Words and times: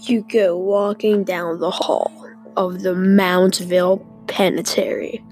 You 0.00 0.24
go 0.30 0.56
walking 0.56 1.24
down 1.24 1.58
the 1.58 1.72
hall 1.72 2.12
of 2.56 2.82
the 2.82 2.94
Moundsville 2.94 4.06
Penitentiary. 4.28 5.24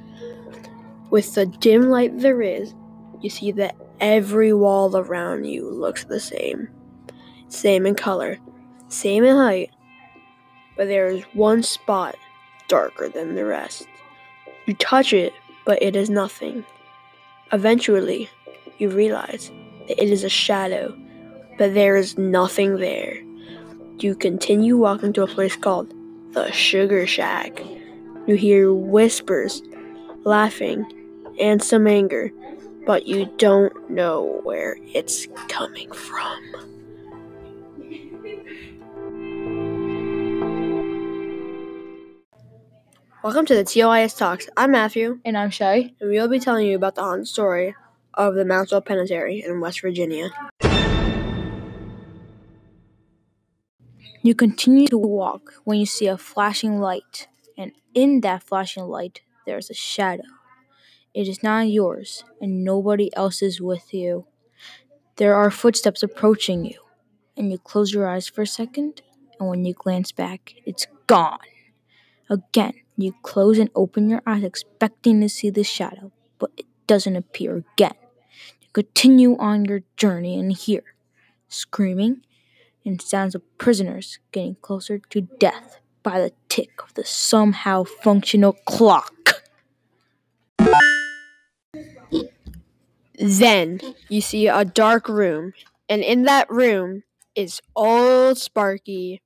With 1.10 1.34
the 1.34 1.46
dim 1.46 1.88
light 1.88 2.18
there 2.18 2.42
is, 2.42 2.74
you 3.20 3.30
see 3.30 3.52
that 3.52 3.76
every 4.00 4.52
wall 4.52 4.96
around 4.96 5.44
you 5.44 5.70
looks 5.70 6.04
the 6.04 6.18
same. 6.18 6.68
Same 7.48 7.86
in 7.86 7.94
color, 7.94 8.38
same 8.88 9.22
in 9.22 9.36
height, 9.36 9.70
but 10.76 10.88
there 10.88 11.06
is 11.06 11.22
one 11.32 11.62
spot 11.62 12.16
darker 12.66 13.08
than 13.08 13.36
the 13.36 13.44
rest. 13.44 13.86
You 14.66 14.74
touch 14.74 15.12
it, 15.12 15.32
but 15.64 15.80
it 15.80 15.94
is 15.94 16.10
nothing. 16.10 16.64
Eventually, 17.52 18.28
you 18.78 18.90
realize 18.90 19.50
that 19.88 20.02
it 20.02 20.10
is 20.10 20.24
a 20.24 20.28
shadow, 20.28 20.96
but 21.58 21.74
there 21.74 21.96
is 21.96 22.18
nothing 22.18 22.76
there. 22.76 23.22
You 23.98 24.14
continue 24.14 24.76
walking 24.76 25.12
to 25.14 25.22
a 25.22 25.28
place 25.28 25.56
called 25.56 25.94
the 26.32 26.50
Sugar 26.50 27.06
Shack. 27.06 27.62
You 28.26 28.34
hear 28.34 28.74
whispers, 28.74 29.62
laughing, 30.24 30.84
and 31.40 31.62
some 31.62 31.86
anger, 31.86 32.32
but 32.84 33.06
you 33.06 33.26
don't 33.36 33.90
know 33.90 34.40
where 34.42 34.76
it's 34.92 35.28
coming 35.48 35.90
from. 35.92 36.75
Welcome 43.26 43.46
to 43.46 43.56
the 43.56 43.64
TOIS 43.64 44.14
Talks. 44.14 44.48
I'm 44.56 44.70
Matthew, 44.70 45.18
And 45.24 45.36
I'm 45.36 45.50
Shay. 45.50 45.96
and 46.00 46.10
we'll 46.10 46.28
be 46.28 46.38
telling 46.38 46.64
you 46.64 46.76
about 46.76 46.94
the 46.94 47.02
haunted 47.02 47.26
story 47.26 47.74
of 48.14 48.36
the 48.36 48.44
Moundsville 48.44 48.86
Penitentiary 48.86 49.42
in 49.44 49.58
West 49.58 49.80
Virginia. 49.80 50.30
You 54.22 54.36
continue 54.36 54.86
to 54.86 54.96
walk 54.96 55.54
when 55.64 55.80
you 55.80 55.86
see 55.86 56.06
a 56.06 56.16
flashing 56.16 56.78
light, 56.78 57.26
and 57.58 57.72
in 57.94 58.20
that 58.20 58.44
flashing 58.44 58.84
light, 58.84 59.22
there's 59.44 59.70
a 59.70 59.74
shadow. 59.74 60.22
It 61.12 61.26
is 61.26 61.42
not 61.42 61.62
yours, 61.62 62.22
and 62.40 62.62
nobody 62.62 63.10
else 63.16 63.42
is 63.42 63.60
with 63.60 63.92
you. 63.92 64.26
There 65.16 65.34
are 65.34 65.50
footsteps 65.50 66.04
approaching 66.04 66.64
you, 66.64 66.78
and 67.36 67.50
you 67.50 67.58
close 67.58 67.92
your 67.92 68.06
eyes 68.06 68.28
for 68.28 68.42
a 68.42 68.46
second, 68.46 69.02
and 69.40 69.48
when 69.48 69.64
you 69.64 69.74
glance 69.74 70.12
back, 70.12 70.54
it's 70.64 70.86
gone. 71.08 71.40
Again, 72.30 72.74
you 72.96 73.14
close 73.22 73.58
and 73.58 73.70
open 73.74 74.08
your 74.08 74.22
eyes, 74.26 74.44
expecting 74.44 75.20
to 75.20 75.28
see 75.28 75.50
the 75.50 75.64
shadow, 75.64 76.12
but 76.38 76.50
it 76.56 76.66
doesn't 76.86 77.16
appear 77.16 77.56
again. 77.56 77.94
You 78.60 78.68
continue 78.72 79.36
on 79.38 79.64
your 79.64 79.82
journey 79.96 80.38
and 80.38 80.52
hear 80.52 80.82
screaming 81.48 82.22
and 82.84 83.00
sounds 83.02 83.34
of 83.34 83.42
prisoners 83.58 84.18
getting 84.32 84.56
closer 84.62 84.98
to 85.10 85.20
death 85.22 85.78
by 86.02 86.20
the 86.20 86.32
tick 86.48 86.70
of 86.82 86.94
the 86.94 87.04
somehow 87.04 87.84
functional 87.84 88.52
clock. 88.64 89.42
Then 93.18 93.80
you 94.08 94.20
see 94.20 94.46
a 94.46 94.64
dark 94.64 95.08
room, 95.08 95.52
and 95.88 96.02
in 96.02 96.22
that 96.24 96.50
room 96.50 97.02
is 97.34 97.60
old 97.74 98.38
Sparky, 98.38 99.22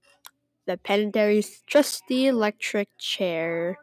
the 0.66 0.76
penitentiary's 0.76 1.62
trusty 1.66 2.26
electric 2.26 2.88
chair. 2.98 3.78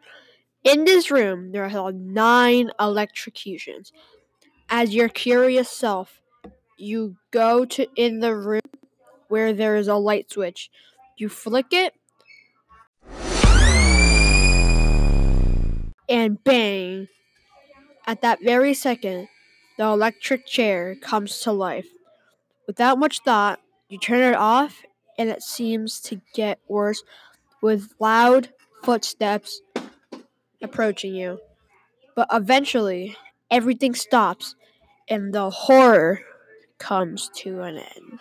In 0.64 0.86
this 0.86 1.12
room, 1.12 1.52
there 1.52 1.70
are 1.70 1.92
nine 1.92 2.72
electrocutions. 2.80 3.92
As 4.70 4.94
your 4.94 5.10
curious 5.10 5.70
self, 5.70 6.22
you 6.78 7.16
go 7.32 7.66
to 7.66 7.88
in 7.96 8.20
the 8.20 8.36
room 8.36 8.62
where 9.30 9.54
there 9.54 9.76
is 9.76 9.88
a 9.88 9.96
light 9.96 10.32
switch. 10.32 10.70
You 11.18 11.30
flick 11.30 11.68
it, 11.72 11.94
and 16.10 16.44
bang! 16.44 17.08
At 18.06 18.22
that 18.22 18.40
very 18.42 18.74
second, 18.74 19.28
the 19.78 19.86
electric 19.86 20.46
chair 20.46 20.96
comes 20.96 21.40
to 21.42 21.52
life. 21.52 21.88
Without 22.68 23.00
much 23.00 23.20
thought, 23.22 23.60
you 23.90 23.98
turn 23.98 24.22
it 24.22 24.36
off, 24.36 24.84
and 25.18 25.30
it 25.30 25.42
seems 25.42 26.00
to 26.02 26.22
get 26.34 26.60
worse 26.68 27.04
with 27.62 27.94
loud 28.00 28.50
footsteps 28.84 29.62
approaching 30.62 31.16
you. 31.16 31.40
But 32.16 32.28
eventually, 32.32 33.16
everything 33.52 33.96
stops, 33.96 34.56
and 35.08 35.34
the 35.34 35.50
horror 35.50 36.22
comes 36.78 37.30
to 37.36 37.62
an 37.62 37.78
end. 37.78 38.20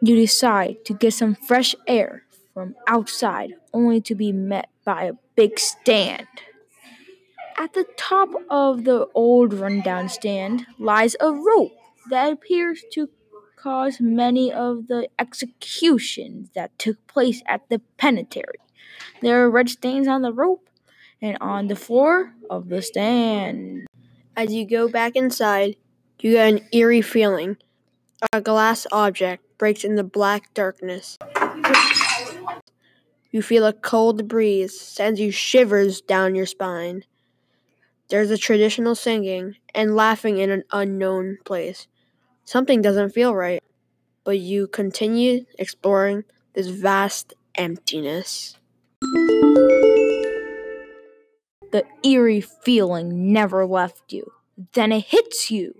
You 0.00 0.14
decide 0.16 0.84
to 0.84 0.94
get 0.94 1.14
some 1.14 1.34
fresh 1.34 1.74
air 1.86 2.22
from 2.52 2.74
outside, 2.86 3.54
only 3.72 4.00
to 4.02 4.14
be 4.14 4.32
met 4.32 4.68
by 4.84 5.04
a 5.04 5.12
big 5.34 5.58
stand. 5.58 6.26
At 7.58 7.72
the 7.72 7.86
top 7.96 8.28
of 8.50 8.84
the 8.84 9.08
old 9.14 9.54
rundown 9.54 10.08
stand 10.08 10.66
lies 10.78 11.16
a 11.20 11.32
rope 11.32 11.72
that 12.10 12.32
appears 12.32 12.84
to 12.92 13.08
cause 13.66 14.00
many 14.00 14.52
of 14.52 14.86
the 14.86 15.08
executions 15.18 16.48
that 16.54 16.78
took 16.78 17.04
place 17.08 17.42
at 17.48 17.68
the 17.68 17.80
penitentiary. 17.96 18.60
There 19.22 19.42
are 19.42 19.50
red 19.50 19.68
stains 19.68 20.06
on 20.06 20.22
the 20.22 20.32
rope 20.32 20.70
and 21.20 21.36
on 21.40 21.66
the 21.66 21.74
floor 21.74 22.32
of 22.48 22.68
the 22.68 22.80
stand. 22.80 23.88
As 24.36 24.52
you 24.52 24.64
go 24.64 24.88
back 24.88 25.16
inside, 25.16 25.74
you 26.20 26.34
get 26.34 26.48
an 26.48 26.68
eerie 26.70 27.02
feeling. 27.02 27.56
A 28.32 28.40
glass 28.40 28.86
object 28.92 29.42
breaks 29.58 29.82
in 29.82 29.96
the 29.96 30.04
black 30.04 30.54
darkness. 30.54 31.18
You 33.32 33.42
feel 33.42 33.66
a 33.66 33.72
cold 33.72 34.28
breeze 34.28 34.80
sends 34.80 35.18
you 35.18 35.32
shivers 35.32 36.00
down 36.00 36.36
your 36.36 36.46
spine. 36.46 37.02
There's 38.10 38.30
a 38.30 38.38
traditional 38.38 38.94
singing 38.94 39.56
and 39.74 39.96
laughing 39.96 40.38
in 40.38 40.50
an 40.50 40.62
unknown 40.70 41.38
place. 41.44 41.88
Something 42.46 42.80
doesn't 42.80 43.10
feel 43.10 43.34
right, 43.34 43.60
but 44.22 44.38
you 44.38 44.68
continue 44.68 45.46
exploring 45.58 46.22
this 46.54 46.68
vast 46.68 47.34
emptiness. 47.56 48.56
The 51.72 51.82
eerie 52.04 52.40
feeling 52.40 53.32
never 53.32 53.66
left 53.66 54.12
you. 54.12 54.30
Then 54.74 54.92
it 54.92 55.06
hits 55.06 55.50
you. 55.50 55.74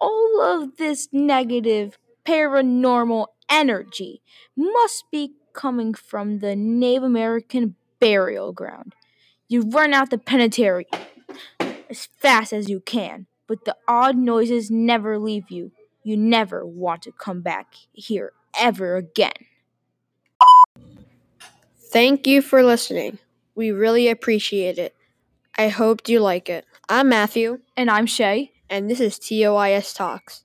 All 0.00 0.40
of 0.40 0.78
this 0.78 1.08
negative 1.12 1.96
paranormal 2.26 3.28
energy 3.48 4.20
must 4.56 5.04
be 5.12 5.34
coming 5.52 5.94
from 5.94 6.40
the 6.40 6.56
Native 6.56 7.04
American 7.04 7.76
burial 8.00 8.52
ground. 8.52 8.96
You 9.46 9.62
run 9.62 9.94
out 9.94 10.10
the 10.10 10.18
penitentiary 10.18 10.88
as 11.88 12.06
fast 12.18 12.52
as 12.52 12.68
you 12.68 12.80
can, 12.80 13.28
but 13.46 13.64
the 13.64 13.76
odd 13.86 14.16
noises 14.16 14.72
never 14.72 15.16
leave 15.16 15.52
you. 15.52 15.70
You 16.10 16.16
never 16.16 16.66
want 16.66 17.02
to 17.02 17.12
come 17.12 17.40
back 17.40 17.74
here 17.92 18.32
ever 18.58 18.96
again. 18.96 19.30
Thank 21.92 22.26
you 22.26 22.42
for 22.42 22.64
listening. 22.64 23.20
We 23.54 23.70
really 23.70 24.08
appreciate 24.08 24.76
it. 24.76 24.96
I 25.56 25.68
hope 25.68 26.08
you 26.08 26.18
like 26.18 26.48
it. 26.48 26.64
I'm 26.88 27.08
Matthew, 27.08 27.60
And 27.76 27.88
I'm 27.88 28.06
Shay. 28.06 28.50
and 28.68 28.90
this 28.90 28.98
is 28.98 29.20
TOIS 29.20 29.94
Talks. 29.94 30.42